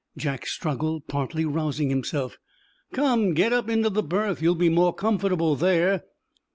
Jack 0.17 0.47
struggled, 0.47 1.07
partly 1.07 1.45
rousing 1.45 1.91
himself. 1.91 2.39
"Come, 2.91 3.35
get 3.35 3.53
up 3.53 3.69
into 3.69 3.91
the 3.91 4.01
berth. 4.01 4.41
You'll 4.41 4.55
be 4.55 4.67
more 4.67 4.95
comfortable 4.95 5.55
there." 5.55 6.05